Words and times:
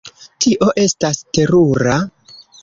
Tio 0.45 0.69
estas 0.83 1.19
terura! 1.39 1.95